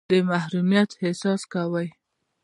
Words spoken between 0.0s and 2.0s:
د محرومیت احساس کوئ.